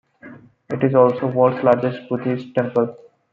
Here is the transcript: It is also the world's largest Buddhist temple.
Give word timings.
It 0.71 0.83
is 0.83 0.95
also 0.95 1.19
the 1.29 1.37
world's 1.37 1.63
largest 1.63 2.09
Buddhist 2.09 2.55
temple. 2.55 2.97